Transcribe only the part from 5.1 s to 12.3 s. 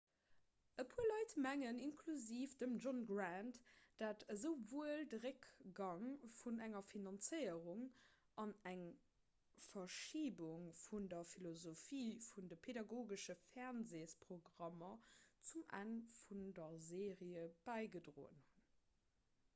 de réckgang vun der finanzéierung an eng verschibung vun der philosophie